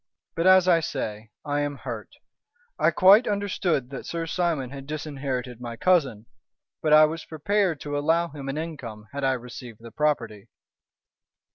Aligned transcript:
"But, 0.35 0.47
as 0.47 0.67
I 0.67 0.79
say, 0.79 1.29
I 1.45 1.59
am 1.59 1.77
hurt. 1.77 2.15
I 2.79 2.89
quite 2.89 3.27
understood 3.27 3.91
that 3.91 4.07
Sir 4.07 4.25
Simon 4.25 4.71
had 4.71 4.87
disinherited 4.87 5.61
my 5.61 5.75
cousin, 5.75 6.25
but 6.81 6.91
I 6.91 7.05
was 7.05 7.23
prepared 7.23 7.79
to 7.81 7.95
allow 7.95 8.29
him 8.29 8.49
an 8.49 8.57
income 8.57 9.09
had 9.11 9.23
I 9.23 9.33
received 9.33 9.77
the 9.79 9.91
property." 9.91 10.47